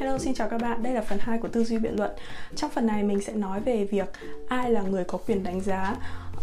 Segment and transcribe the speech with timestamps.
[0.00, 0.82] Hello, xin chào các bạn.
[0.82, 2.10] Đây là phần 2 của tư duy biện luận.
[2.56, 4.08] Trong phần này mình sẽ nói về việc
[4.48, 5.96] ai là người có quyền đánh giá.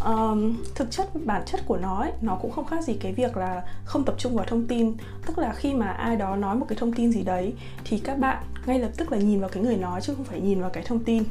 [0.05, 3.37] Um, thực chất bản chất của nó ấy, nó cũng không khác gì cái việc
[3.37, 4.93] là không tập trung vào thông tin.
[5.25, 7.53] Tức là khi mà ai đó nói một cái thông tin gì đấy
[7.85, 10.41] thì các bạn ngay lập tức là nhìn vào cái người nói chứ không phải
[10.41, 11.23] nhìn vào cái thông tin.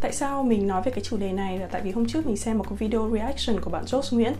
[0.00, 2.36] Tại sao mình nói về cái chủ đề này là tại vì hôm trước mình
[2.36, 4.32] xem một cái video reaction của bạn Josh Nguyễn.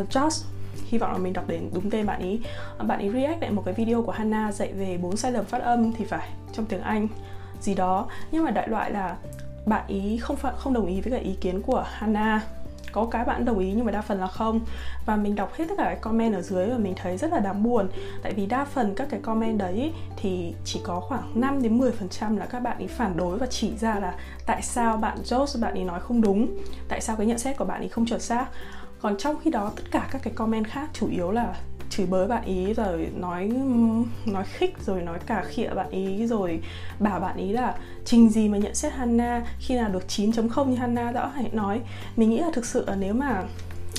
[0.00, 0.44] Uh, Josh
[0.86, 2.40] hy vọng là mình đọc đến đúng tên bạn ý.
[2.78, 5.62] Bạn ấy react lại một cái video của Hannah dạy về bốn sai lầm phát
[5.62, 7.08] âm thì phải, trong tiếng Anh,
[7.60, 8.06] gì đó.
[8.32, 9.16] Nhưng mà đại loại là
[9.66, 12.42] bạn ý không phải không đồng ý với cả ý kiến của Hannah
[12.94, 14.60] có cái bạn đồng ý nhưng mà đa phần là không.
[15.06, 17.38] Và mình đọc hết tất cả cái comment ở dưới và mình thấy rất là
[17.38, 17.88] đáng buồn.
[18.22, 21.92] Tại vì đa phần các cái comment đấy thì chỉ có khoảng 5 đến 10
[21.92, 24.14] phần trăm là các bạn ấy phản đối và chỉ ra là
[24.46, 26.56] tại sao bạn Josh, bạn ấy nói không đúng,
[26.88, 28.46] tại sao cái nhận xét của bạn ấy không chuẩn xác
[29.00, 31.54] còn trong khi đó, tất cả các cái comment khác, chủ yếu là
[31.90, 33.50] chửi bới bạn ý, rồi nói
[34.26, 36.60] nói khích, rồi nói cả khịa bạn ý, rồi
[36.98, 39.46] bảo bạn ý là trình gì mà nhận xét Hana?
[39.58, 41.80] Khi nào được 9.0 như Hana rõ hãy nói.
[42.16, 43.44] Mình nghĩ là thực sự là nếu mà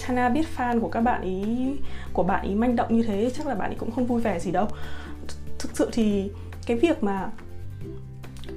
[0.03, 1.43] Hana biết fan của các bạn ý,
[2.13, 4.39] của bạn ý manh động như thế, chắc là bạn ý cũng không vui vẻ
[4.39, 4.67] gì đâu.
[5.59, 6.31] Thực sự thì
[6.65, 7.29] cái việc mà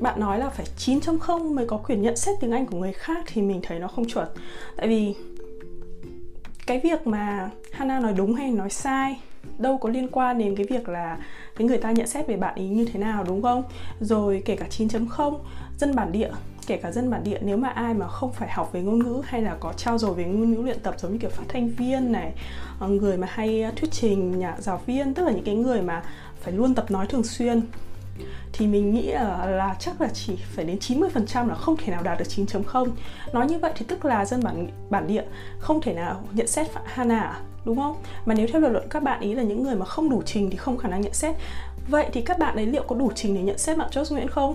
[0.01, 3.25] bạn nói là phải 9.0 mới có quyền nhận xét tiếng Anh của người khác
[3.27, 4.29] thì mình thấy nó không chuẩn.
[4.77, 5.15] Tại vì
[6.69, 9.21] cái việc mà Hana nói đúng hay nói sai,
[9.59, 11.19] đâu có liên quan đến cái việc là
[11.57, 13.63] cái người ta nhận xét về bạn ý như thế nào, đúng không?
[14.01, 15.39] Rồi kể cả 9.0
[15.79, 16.31] dân bản địa,
[16.67, 19.23] kể cả dân bản địa, nếu mà ai mà không phải học về ngôn ngữ
[19.25, 21.69] hay là có trao dồi về ngôn ngữ luyện tập giống như kiểu phát thanh
[21.69, 22.33] viên này
[22.81, 26.03] ờ, người mà hay thuyết trình, nhà giáo viên, tức là những cái người mà
[26.41, 27.61] phải luôn tập nói thường xuyên
[28.53, 32.03] thì mình nghĩ là, là chắc là chỉ phải đến 90% là không thể nào
[32.03, 32.89] đạt được 9.0
[33.33, 35.25] nói như vậy thì tức là dân bản bản địa
[35.59, 37.41] không thể nào nhận xét Hana à?
[37.65, 37.97] đúng không?
[38.27, 40.51] Mà nếu theo lập luận các bạn ý là những người mà không đủ trình
[40.51, 41.37] thì không khả năng nhận xét.
[41.89, 44.29] Vậy thì các bạn ấy liệu có đủ trình để nhận xét bạn Josh Nguyễn
[44.29, 44.55] không?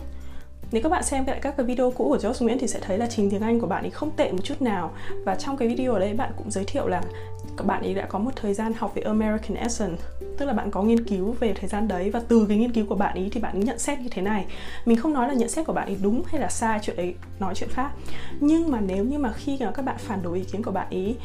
[0.73, 2.97] Nếu các bạn xem lại các cái video cũ của Josh Nguyễn thì sẽ thấy
[2.97, 4.91] là trình tiếng Anh của bạn ấy không tệ một chút nào.
[5.25, 7.01] Và trong cái video ở đây bạn cũng giới thiệu là
[7.57, 9.97] các bạn ấy đã có một thời gian học về American Accent,
[10.37, 12.85] tức là bạn có nghiên cứu về thời gian đấy và từ cái nghiên cứu
[12.89, 14.45] của bạn ấy thì bạn ấy nhận xét như thế này.
[14.85, 17.15] Mình không nói là nhận xét của bạn ấy đúng hay là sai, chuyện ấy
[17.39, 17.91] nói chuyện khác.
[18.39, 20.87] Nhưng mà nếu như mà khi mà các bạn phản đối ý kiến của bạn
[20.89, 21.15] ấy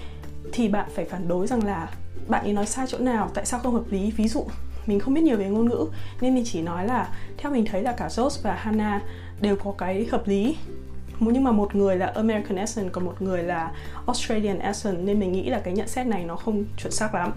[0.53, 1.91] thì bạn phải phản đối rằng là
[2.29, 4.11] bạn ấy nói sai chỗ nào, tại sao không hợp lý?
[4.11, 4.45] Ví dụ
[4.89, 5.87] mình không biết nhiều về ngôn ngữ,
[6.21, 9.03] nên mình chỉ nói là theo mình thấy là cả Josh và Hannah
[9.41, 10.57] đều có cái hợp lý.
[11.21, 13.73] Nhưng mà một người là American accent, còn một người là
[14.07, 17.33] Australian accent, nên mình nghĩ là cái nhận xét này nó không chuẩn xác lắm.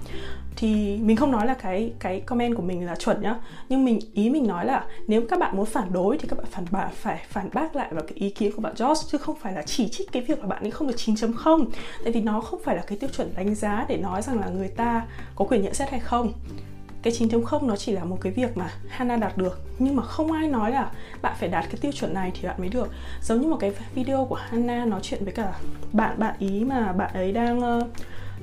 [0.55, 3.35] Thì mình không nói là cái cái comment của mình là chuẩn nhá.
[3.69, 6.47] Nhưng mình, ý mình nói là nếu các bạn muốn phản đối thì các bạn
[6.51, 9.35] phản bác phải phản bác lại vào cái ý kiến của bạn Josh chứ không
[9.35, 11.65] phải là chỉ trích cái việc là bạn ấy không được 9.0
[12.03, 14.47] tại vì nó không phải là cái tiêu chuẩn đánh giá để nói rằng là
[14.47, 16.33] người ta có quyền nhận xét hay không
[17.01, 19.61] cái 9.0 nó chỉ là một cái việc mà Hana đạt được.
[19.79, 20.91] Nhưng mà không ai nói là
[21.21, 22.87] bạn phải đạt cái tiêu chuẩn này thì bạn mới được.
[23.21, 25.53] Giống như một cái video của Hana nói chuyện với cả
[25.93, 27.87] bạn bạn ý mà bạn ấy đang uh,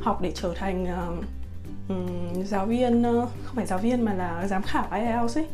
[0.01, 1.25] học để trở thành uh,
[1.89, 5.47] um, giáo viên uh, không phải giáo viên mà là giám khảo IELTS ấy.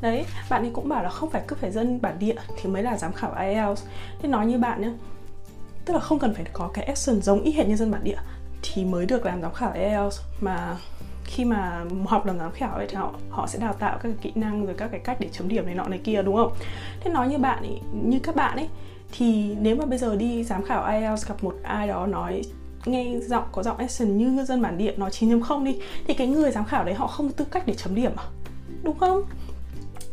[0.00, 2.82] Đấy bạn ấy cũng bảo là không phải cứ phải dân bản địa thì mới
[2.82, 3.84] là giám khảo IELTS
[4.22, 4.90] thế nói như bạn nhé
[5.84, 8.18] tức là không cần phải có cái action giống y hệt như dân bản địa
[8.62, 10.76] thì mới được làm giám khảo IELTS mà
[11.32, 14.12] khi mà học làm giám khảo ấy thì họ họ sẽ đào tạo các cái
[14.22, 16.52] kỹ năng rồi các cái cách để chấm điểm này nọ này kia đúng không?
[17.00, 18.68] Thế nói như bạn ấy, như các bạn ấy
[19.12, 22.42] thì nếu mà bây giờ đi giám khảo IELTS gặp một ai đó nói
[22.84, 26.26] nghe giọng có giọng accent như ngư dân bản địa nói 9.0 đi thì cái
[26.26, 28.24] người giám khảo đấy họ không có tư cách để chấm điểm à?
[28.82, 29.22] Đúng không?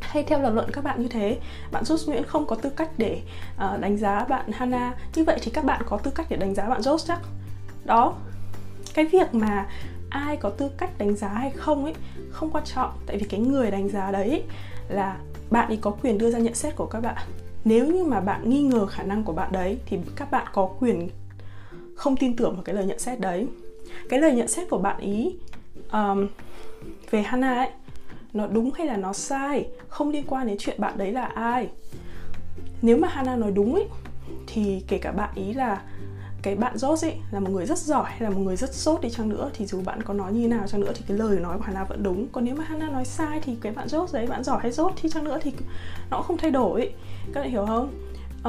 [0.01, 1.37] Hay theo lập luận các bạn như thế
[1.71, 3.21] bạn Josh Nguyễn không có tư cách để
[3.55, 4.93] uh, đánh giá bạn Hana.
[5.15, 7.19] Như vậy thì các bạn có tư cách để đánh giá bạn Josh chắc.
[7.85, 8.13] Đó
[8.93, 9.65] cái việc mà
[10.09, 11.93] ai có tư cách đánh giá hay không ấy
[12.31, 12.91] không quan trọng.
[13.05, 14.43] Tại vì cái người đánh giá đấy
[14.89, 15.17] là
[15.49, 17.15] bạn ấy có quyền đưa ra nhận xét của các bạn.
[17.65, 20.69] Nếu như mà bạn nghi ngờ khả năng của bạn đấy thì các bạn có
[20.79, 21.09] quyền
[21.95, 23.47] không tin tưởng vào cái lời nhận xét đấy.
[24.09, 25.35] Cái lời nhận xét của bạn ý
[25.91, 26.27] um,
[27.11, 27.69] về Hana ấy
[28.33, 31.67] nó đúng hay là nó sai không liên quan đến chuyện bạn đấy là ai.
[32.81, 33.85] Nếu mà Hana nói đúng ấy
[34.47, 35.81] thì kể cả bạn ý là
[36.41, 39.01] cái bạn Josh ấy là một người rất giỏi hay là một người rất sốt
[39.01, 41.39] đi chăng nữa thì dù bạn có nói như nào chăng nữa thì cái lời
[41.39, 42.27] nói của Hana vẫn đúng.
[42.31, 44.93] Còn nếu mà Hana nói sai thì cái bạn Josh đấy bạn giỏi hay dốt
[44.95, 45.53] thì chăng nữa thì
[46.11, 46.93] nó không thay đổi.
[47.33, 47.91] Các bạn hiểu không?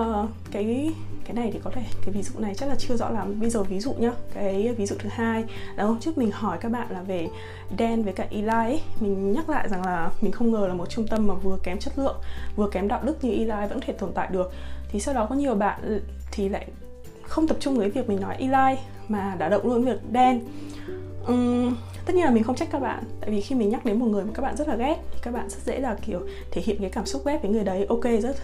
[0.01, 0.93] Uh, cái
[1.25, 3.41] cái này thì có thể cái ví dụ này chắc là chưa rõ lắm.
[3.41, 5.45] Bây giờ ví dụ nhá cái ví dụ thứ hai.
[5.77, 7.29] Là hôm trước mình hỏi các bạn là về
[7.79, 8.83] Dan với cả Eli ấy.
[9.01, 11.79] mình nhắc lại rằng là mình không ngờ là một trung tâm mà vừa kém
[11.79, 12.17] chất lượng
[12.57, 14.53] vừa kém đạo đức như Eli vẫn thể tồn tại được.
[14.89, 16.01] Thì sau đó có nhiều bạn
[16.33, 16.67] thì lại
[17.31, 18.79] không tập trung với việc mình nói Eli
[19.09, 20.41] mà đã động luôn việc Dan.
[21.27, 23.99] Um, tất nhiên là mình không trách các bạn tại vì khi mình nhắc đến
[23.99, 26.21] một người mà các bạn rất là ghét thì các bạn rất dễ là kiểu
[26.51, 28.37] thể hiện cái cảm xúc ghét với người đấy ok rất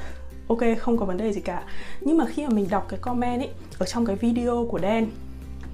[0.49, 1.63] ok không có vấn đề gì cả.
[2.01, 5.07] Nhưng mà khi mà mình đọc cái comment ấy ở trong cái video của Dan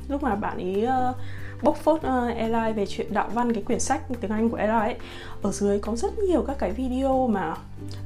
[0.08, 1.14] lúc mà bạn ấy uh, ờ,
[1.62, 4.72] bốc phốt uh, Eli về chuyện đạo văn cái quyển sách tiếng Anh của Eli
[4.72, 4.96] ấy
[5.42, 7.54] ở dưới có rất nhiều các cái video mà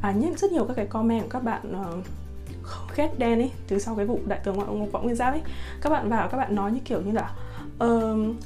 [0.03, 2.05] à nhất rất nhiều các cái comment của các bạn uh,
[2.97, 5.43] ghét đen ấy từ sau cái vụ đại tướng ngoại võ nguyên giáp ấy.
[5.83, 7.31] Các bạn vào các bạn nói như kiểu như là
[7.85, 8.37] uh,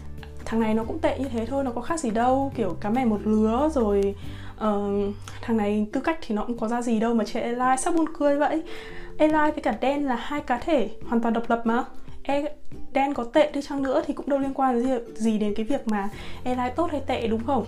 [0.44, 2.90] thằng này nó cũng tệ như thế thôi nó có khác gì đâu kiểu cá
[2.90, 4.14] mè một lứa rồi
[4.54, 7.76] uh, thằng này tư cách thì nó cũng có ra gì đâu mà chị Eli
[7.78, 8.62] sắp buồn cười vậy.
[9.18, 11.84] Eli với cả đen là hai cá thể hoàn toàn độc lập mà.
[12.22, 12.42] E,
[12.92, 15.66] đen có tệ đi chăng nữa thì cũng đâu liên quan gì, gì đến cái
[15.66, 16.08] việc mà
[16.44, 17.66] Eli tốt hay tệ đúng không?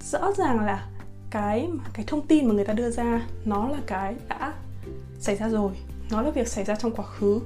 [0.00, 0.86] Rõ ràng là
[1.30, 4.52] cái cái thông tin mà người ta đưa ra, nó là cái đã
[5.18, 5.72] xảy ra rồi.
[6.10, 7.40] Nó là việc xảy ra trong quá khứ.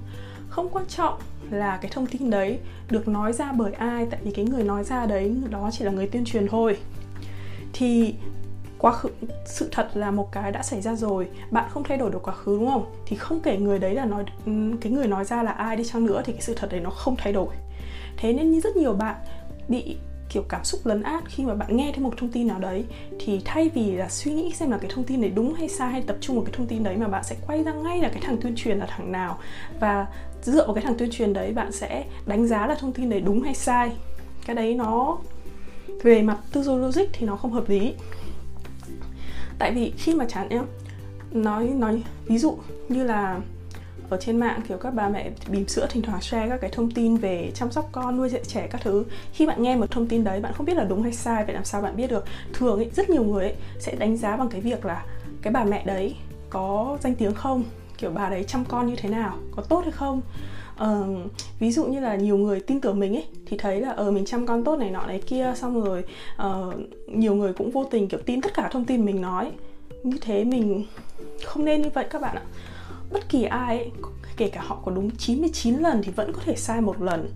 [0.48, 1.18] Không quan trọng
[1.50, 2.58] là cái thông tin đấy
[2.90, 5.90] được nói ra bởi ai, tại vì cái người nói ra đấy, đó chỉ là
[5.90, 6.76] người tuyên truyền thôi.
[7.72, 8.14] Thì
[8.78, 9.08] quá khứ,
[9.46, 11.28] sự thật là một cái đã xảy ra rồi.
[11.50, 12.92] Bạn không thay đổi được quá khứ, đúng không?
[13.06, 15.84] Thì không kể người đấy là nói ừ, cái người nói ra là ai đi
[15.84, 17.54] chăng nữa thì cái sự thật đấy nó không thay đổi.
[18.16, 19.16] Thế nên như rất nhiều bạn
[19.68, 19.96] bị
[20.34, 22.84] kiểu cảm xúc lấn át khi mà bạn nghe thấy một thông tin nào đấy,
[23.18, 25.92] thì thay vì là suy nghĩ xem là cái thông tin đấy đúng hay sai
[25.92, 28.08] hay tập trung vào cái thông tin đấy mà bạn sẽ quay ra ngay là
[28.08, 29.38] cái thằng tuyên truyền là thằng nào.
[29.80, 30.06] Và
[30.42, 33.20] dựa vào cái thằng tuyên truyền đấy, bạn sẽ đánh giá là thông tin đấy
[33.20, 33.92] đúng hay sai.
[34.46, 35.18] Cái đấy nó
[36.02, 37.94] về mặt tư duy logic thì nó không hợp lý.
[39.58, 40.66] Tại vì khi mà chán em
[41.32, 42.58] nói nói ví dụ
[42.88, 43.40] như là
[44.08, 46.90] ở trên mạng kiểu các bà mẹ bìm sữa thỉnh thoảng share các cái thông
[46.90, 49.04] tin về chăm sóc con nuôi dạy trẻ các thứ.
[49.32, 51.54] Khi bạn nghe một thông tin đấy bạn không biết là đúng hay sai vậy
[51.54, 52.24] làm sao bạn biết được?
[52.52, 55.04] Thường ấy, rất nhiều người ấy, sẽ đánh giá bằng cái việc là
[55.42, 56.16] cái bà mẹ đấy
[56.50, 57.64] có danh tiếng không?
[57.98, 59.38] Kiểu bà đấy chăm con như thế nào?
[59.56, 60.20] Có tốt hay không?
[60.82, 64.08] Uh, ví dụ như là nhiều người tin tưởng mình ấy thì thấy là ờ
[64.08, 66.04] uh, mình chăm con tốt này nọ này kia xong rồi
[66.46, 66.74] uh,
[67.06, 69.52] nhiều người cũng vô tình kiểu tin tất cả thông tin mình nói.
[70.02, 70.84] Như thế mình
[71.44, 72.42] không nên như vậy các bạn ạ
[73.14, 73.90] bất kỳ ai ấy,
[74.36, 77.30] kể cả họ có đúng 99 lần thì vẫn có thể sai một lần.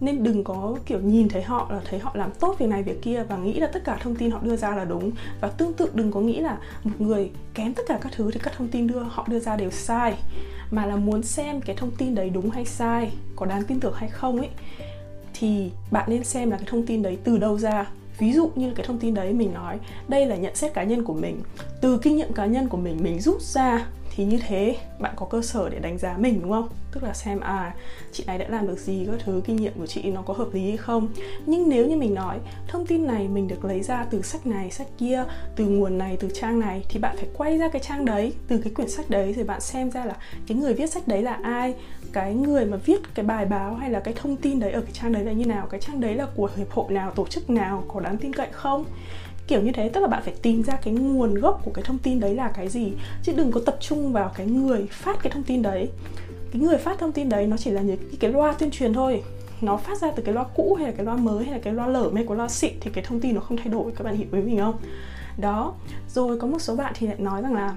[0.00, 3.02] Nên đừng có kiểu nhìn thấy họ là thấy họ làm tốt việc này việc
[3.02, 5.10] kia và nghĩ là tất cả thông tin họ đưa ra là đúng.
[5.40, 8.40] Và tương tự đừng có nghĩ là một người kém tất cả các thứ thì
[8.42, 10.14] các thông tin đưa họ đưa ra đều sai.
[10.70, 13.94] Mà là muốn xem cái thông tin đấy đúng hay sai có đáng tin tưởng
[13.96, 14.48] hay không ấy
[15.34, 17.86] thì bạn nên xem là cái thông tin đấy từ đâu ra.
[18.18, 19.78] Ví dụ như cái thông tin đấy mình nói
[20.08, 21.40] đây là nhận xét cá nhân của mình.
[21.80, 25.26] Từ kinh nghiệm cá nhân của mình mình rút ra thì như thế, bạn có
[25.26, 26.68] cơ sở để đánh giá mình, đúng không?
[26.92, 27.74] Tức là xem à
[28.12, 30.48] chị này đã làm được gì, các thứ, kinh nghiệm của chị nó có hợp
[30.52, 31.08] lý hay không.
[31.46, 34.70] Nhưng nếu như mình nói, thông tin này mình được lấy ra từ sách này,
[34.70, 35.24] sách kia,
[35.56, 38.58] từ nguồn này, từ trang này, thì bạn phải quay ra cái trang đấy, từ
[38.64, 40.16] cái quyển sách đấy, rồi bạn xem ra là
[40.46, 41.74] cái người viết sách đấy là ai,
[42.12, 44.92] cái người mà viết cái bài báo hay là cái thông tin đấy ở cái
[44.92, 47.50] trang đấy là như nào, cái trang đấy là của hiệp hội nào, tổ chức
[47.50, 48.84] nào, có đáng tin cậy không?
[49.46, 51.98] Kiểu như thế, tức là bạn phải tìm ra cái nguồn gốc của cái thông
[51.98, 52.92] tin đấy là cái gì.
[53.22, 55.88] Chứ đừng có tập trung vào cái người phát cái thông tin đấy.
[56.52, 59.22] Cái người phát thông tin đấy nó chỉ là những cái loa tuyên truyền thôi.
[59.60, 61.72] Nó phát ra từ cái loa cũ hay là cái loa mới hay là cái
[61.72, 64.04] loa lở hay cái loa xịn thì cái thông tin nó không thay đổi, các
[64.04, 64.74] bạn hiểu với mình không?
[65.38, 65.74] Đó.
[66.08, 67.74] Rồi có một số bạn thì lại nói rằng là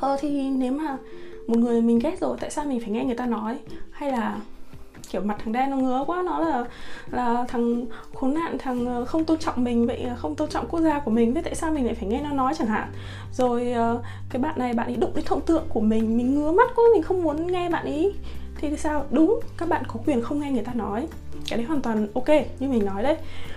[0.00, 0.96] ờ thì nếu mà
[1.46, 3.58] một người mình ghét rồi, tại sao mình phải nghe người ta nói?
[3.90, 4.40] Hay là
[5.10, 6.64] kiểu mặt thằng đen nó ngứa quá nó là
[7.10, 7.84] là thằng
[8.14, 11.10] khốn nạn thằng ờ, không tôn trọng mình vậy không tôn trọng quốc gia của
[11.10, 12.88] mình vậy tại sao mình lại phải nghe nó nói chẳng hạn?
[13.32, 16.52] Rồi ờ, cái bạn này bạn ấy đụng đến thông tượng của mình mình ngứa
[16.52, 18.14] mắt quá mình không muốn nghe bạn ấy.
[18.60, 19.04] Thì sao?
[19.10, 21.08] Đúng các bạn có quyền không nghe người ta nói.
[21.48, 23.16] Cái đấy hoàn toàn ok như mình nói đấy.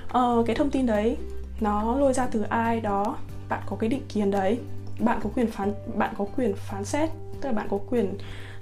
[0.10, 1.18] Ờ, cái thông tin đấy
[1.60, 3.16] nó lôi ra từ ai đó.
[3.50, 4.60] Bạn có cái định kiến đấy.
[5.00, 7.10] Bạn có quyền phán bạn có quyền phán xét
[7.42, 8.14] tức là bạn có quyền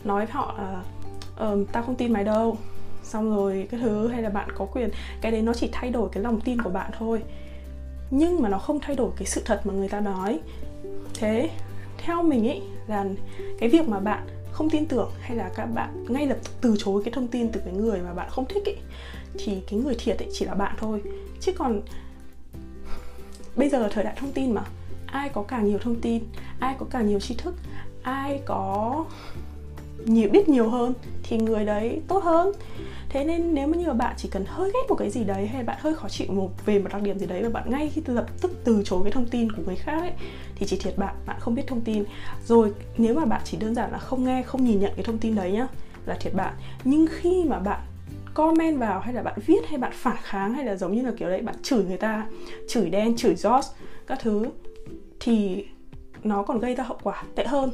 [0.04, 2.58] nói với họ uh, uh, tao không tin mày đâu
[3.04, 4.90] xong rồi cái thứ hay là bạn có quyền,
[5.22, 7.24] cái đấy nó chỉ thay đổi cái lòng tin của bạn thôi.
[8.12, 10.40] Nhưng mà nó không thay đổi cái sự thật mà người ta nói.
[11.14, 11.50] Thế,
[11.98, 13.06] theo mình ấy là
[13.60, 16.76] cái việc mà bạn không tin tưởng hay là các bạn ngay lập tức từ
[16.80, 18.78] chối cái thông tin từ cái người mà bạn không thích ấy
[19.38, 21.02] thì cái người thiệt ấy chỉ là bạn thôi.
[21.40, 21.82] Chứ còn
[23.56, 24.62] bây giờ là thời đại thông tin mà.
[25.06, 26.24] Ai có càng nhiều thông tin,
[26.60, 27.56] ai có càng nhiều tri thức,
[28.04, 29.06] ai có
[30.06, 32.52] nhiều, biết nhiều hơn thì người đấy tốt hơn
[33.10, 35.64] thế nên nếu như mà bạn chỉ cần hơi ghét một cái gì đấy hay
[35.64, 38.02] bạn hơi khó chịu một, về một đặc điểm gì đấy và bạn ngay khi
[38.06, 40.12] lập tức từ chối cái thông tin của người khác ấy,
[40.56, 42.04] thì chỉ thiệt bạn bạn không biết thông tin.
[42.46, 45.18] Rồi nếu mà bạn chỉ đơn giản là không nghe, không nhìn nhận cái thông
[45.18, 45.68] tin đấy nhá,
[46.06, 46.54] là thiệt bạn.
[46.84, 47.80] Nhưng khi mà bạn
[48.34, 51.12] comment vào hay là bạn viết hay bạn phản kháng hay là giống như là
[51.18, 52.26] kiểu đấy, bạn chửi người ta,
[52.68, 53.62] chửi đen, chửi Joss
[54.08, 54.46] các thứ,
[55.20, 55.66] thì
[56.24, 57.72] nó còn gây ra hậu quả tệ hơn.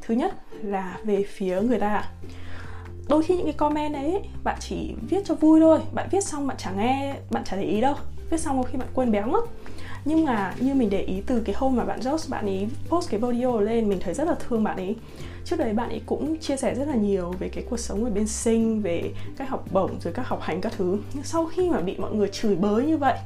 [0.00, 2.04] Thứ nhất là về phía người ta
[3.10, 5.80] đôi khi những cái comment đấy bạn chỉ viết cho vui thôi.
[5.94, 7.94] Bạn viết xong bạn chẳng nghe, bạn chẳng để ý đâu.
[8.30, 9.44] Viết xong có khi bạn quên béo mất
[10.04, 13.10] nhưng mà như mình để ý từ cái hôm mà bạn Josh bạn ấy post
[13.10, 14.96] cái video lên, mình thấy rất là thương bạn ấy.
[15.44, 18.10] Trước đấy bạn ấy cũng chia sẻ rất là nhiều về cái cuộc sống ở
[18.10, 20.98] bên sinh về cách học bổng, rồi các học hành các thứ.
[21.14, 23.18] Nhưng sau khi mà bị mọi người chửi bới như vậy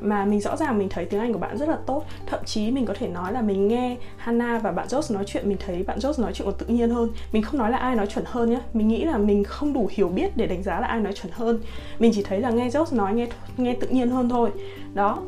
[0.00, 2.04] mà mình rõ ràng mình thấy tiếng Anh của bạn rất là tốt.
[2.26, 5.48] Thậm chí mình có thể nói là mình nghe Hannah và bạn Josh nói chuyện,
[5.48, 7.10] mình thấy bạn Josh nói chuyện còn tự nhiên hơn.
[7.32, 9.88] Mình không nói là ai nói chuẩn hơn nhé mình nghĩ là mình không đủ
[9.90, 11.58] hiểu biết để đánh giá là ai nói chuẩn hơn.
[11.98, 13.26] Mình chỉ thấy là nghe Josh nói nghe
[13.56, 14.50] nghe tự nhiên hơn thôi.
[14.94, 15.18] Đó.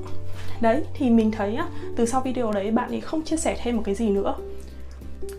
[0.60, 3.76] Đấy, thì mình thấy á, từ sau video đấy bạn ấy không chia sẻ thêm
[3.76, 4.34] một cái gì nữa.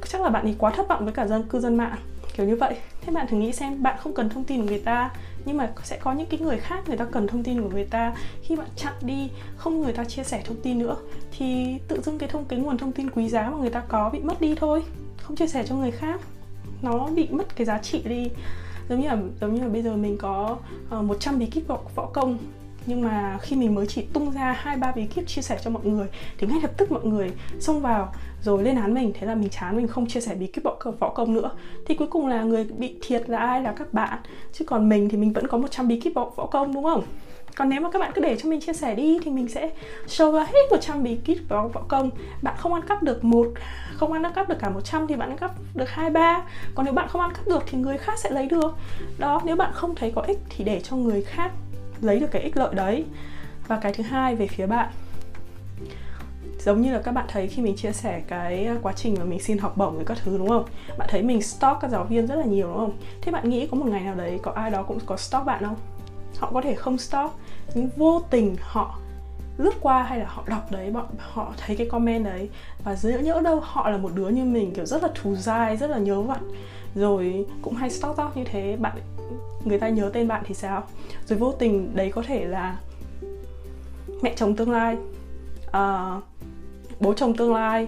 [0.08, 1.98] Chắc là bạn ấy quá thất vọng với cả dân, cư dân mạng
[2.40, 2.76] kiểu như vậy.
[3.02, 5.12] Thế bạn thử nghĩ xem bạn không cần thông tin của người ta
[5.46, 7.86] nhưng mà sẽ có những cái người khác người ta cần thông tin của người
[7.86, 8.16] ta.
[8.44, 10.96] Khi bạn chặn đi không người ta chia sẻ thông tin nữa
[11.38, 14.10] thì tự dưng cái thông cái nguồn thông tin quý giá mà người ta có
[14.10, 14.84] bị mất đi thôi
[15.18, 16.22] không chia sẻ cho người khác.
[16.82, 18.30] Nó bị mất cái giá trị đi.
[18.90, 20.58] Giống như là giống như là bây giờ mình có
[20.90, 22.38] ờ, uh, 100 bí kíp võ, võ công
[22.86, 25.70] nhưng mà khi mình mới chỉ tung ra hai ba bí kíp chia sẻ cho
[25.70, 26.08] mọi người
[26.38, 29.12] thì ngay lập tức mọi người xông vào rồi lên án mình.
[29.20, 31.52] Thế là mình chán mình không chia sẻ bí kíp võ công, võ công nữa.
[31.86, 34.20] Thì cuối cùng là người bị thiệt là ai là các bạn.
[34.54, 37.04] Chứ còn mình thì mình vẫn có 100 bí kíp võ, võ công đúng không?
[37.56, 39.72] Còn nếu mà các bạn cứ để cho mình chia sẻ đi thì mình sẽ
[40.08, 42.10] show ra hết 100 bí kíp võ, võ công.
[42.42, 43.48] Bạn không ăn cắp được một
[43.94, 46.42] không ăn cắp được cả 100 thì bạn ăn cắp được hai ba.
[46.76, 48.76] Còn nếu bạn không ăn cắp được thì người khác sẽ lấy được.
[49.18, 51.52] Đó nếu bạn không thấy có ích thì để cho người khác
[52.02, 53.06] lấy được cái ích lợi đấy.
[53.68, 54.90] Và cái thứ hai về phía bạn.
[56.60, 59.40] Giống như là các bạn thấy khi mình chia sẻ cái quá trình mà mình
[59.40, 60.66] xin học bổng với các thứ, đúng không?
[60.98, 62.98] Bạn thấy mình stalk các giáo viên rất là nhiều, đúng không?
[63.22, 65.64] Thế bạn nghĩ có một ngày nào đấy có ai đó cũng có stalk bạn
[65.66, 65.76] không?
[66.40, 67.32] Họ có thể không stalk,
[67.76, 69.00] nhưng vô tình họ
[69.60, 72.50] lướt qua hay là họ đọc đấy bọn họ thấy cái comment đấy
[72.84, 75.78] và nhỡ nhỡ đâu họ là một đứa như mình kiểu rất là thù dai
[75.78, 76.42] rất là nhớ vặn.
[76.96, 78.98] Rồi cũng hay stalk talk như thế bạn
[79.66, 80.84] người ta nhớ tên bạn thì sao?
[81.28, 82.78] Rồi vô tình đấy có thể là
[84.22, 84.98] mẹ chồng tương lai
[85.68, 86.24] uh,
[87.00, 87.88] bố chồng tương lai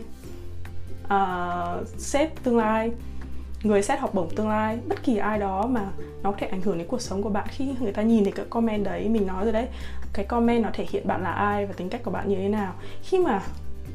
[1.06, 2.92] uh, sếp tương lai
[3.64, 5.88] người xét học bổng tương lai bất kỳ ai đó mà
[6.24, 8.34] nó có thể ảnh hưởng đến cuộc sống của bạn khi người ta nhìn thấy
[8.34, 9.68] cái comment đấy mình nói rồi đấy
[10.14, 12.48] cái comment nó thể hiện bạn là ai và tính cách của bạn như thế
[12.48, 12.74] nào.
[13.04, 13.42] Khi mà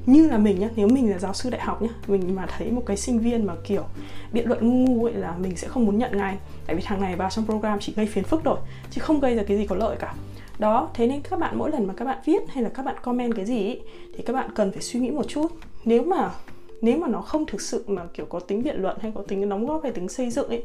[0.07, 2.71] như là mình nhá nếu mình là giáo sư đại học nhá mình mà thấy
[2.71, 3.85] một cái sinh viên mà kiểu
[4.33, 6.37] biện luận ngu ngu ấy là mình sẽ không muốn nhận ngay.
[6.67, 8.59] Tại vì thằng này vào trong program chỉ gây phiền phức rồi
[8.91, 10.15] chứ không gây ra cái gì có lợi cả.
[10.59, 12.97] Đó thế nên các bạn mỗi lần mà các bạn viết hay là các bạn
[13.03, 13.81] comment cái gì ấy,
[14.17, 15.53] thì các bạn cần phải suy nghĩ một chút.
[15.85, 16.31] Nếu mà
[16.83, 19.49] nếu mà nó không thực sự mà kiểu có tính biện luận hay có tính
[19.49, 20.65] đóng góp hay tính xây dựng ấy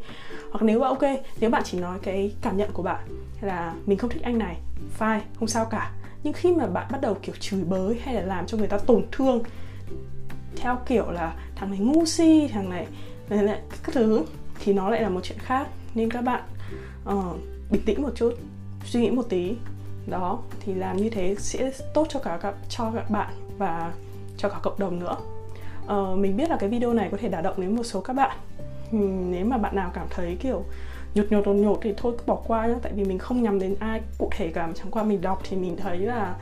[0.52, 1.04] hoặc nếu mà ok
[1.40, 3.08] nếu bạn chỉ nói cái cảm nhận của bạn
[3.42, 4.58] là mình không thích anh này
[5.00, 5.92] fine không sao cả.
[6.24, 8.78] Nhưng khi mà bạn bắt đầu kiểu chửi bới hay là làm cho người ta
[8.78, 9.44] tổn thương
[10.56, 12.88] theo kiểu là thằng này ngu si thằng này,
[13.30, 14.26] này lại các thứ
[14.60, 15.68] thì nó lại là một chuyện khác.
[15.96, 16.44] Nên các bạn
[17.10, 17.38] uh,
[17.72, 18.34] bình tĩnh một chút
[18.86, 19.56] suy nghĩ một tí.
[20.08, 23.94] Đó thì làm như thế sẽ tốt cho cả các cho các bạn và
[24.38, 25.18] cho cả cộng đồng nữa
[25.86, 28.14] uh, mình biết là cái video này có thể đả động đến một số các
[28.14, 28.38] bạn.
[28.92, 28.98] Ừ,
[29.30, 30.64] nếu mà bạn nào cảm thấy kiểu
[31.16, 33.60] nhột nhột nhột nhột thì thôi cứ bỏ qua nhá tại vì mình không nhắm
[33.60, 36.36] đến ai cụ thể cả chẳng qua mình đọc thì mình thấy là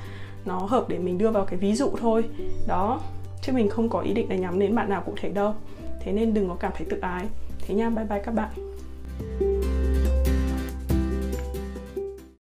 [0.45, 2.23] nó hợp để mình đưa vào cái ví dụ thôi.
[2.67, 3.01] Đó
[3.41, 5.53] chứ mình không có ý định là nhắm đến bạn nào cụ thể đâu.
[5.99, 7.25] Thế nên đừng có cảm thấy tự ái.
[7.59, 8.49] Thế nha bye bye các bạn.